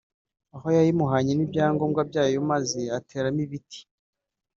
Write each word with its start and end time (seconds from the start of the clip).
aho 0.55 0.67
yayimuhanye 0.77 1.31
n’ibyangombwa 1.35 2.01
byayo 2.09 2.39
maze 2.51 2.79
ateramo 2.97 3.39
ibiti 3.45 3.79